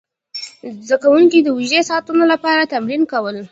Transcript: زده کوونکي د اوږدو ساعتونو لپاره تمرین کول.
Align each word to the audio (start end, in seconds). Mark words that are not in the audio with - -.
زده 0.87 0.97
کوونکي 1.03 1.39
د 1.41 1.47
اوږدو 1.55 1.87
ساعتونو 1.89 2.23
لپاره 2.33 2.69
تمرین 2.73 3.01
کول. 3.11 3.35